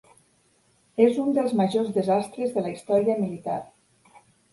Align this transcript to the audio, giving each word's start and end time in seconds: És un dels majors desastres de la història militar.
És 1.03 1.19
un 1.23 1.35
dels 1.35 1.53
majors 1.59 1.91
desastres 1.97 2.55
de 2.57 2.63
la 2.65 2.71
història 2.77 3.19
militar. 3.27 3.59